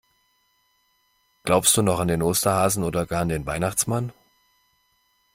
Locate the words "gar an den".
3.05-3.45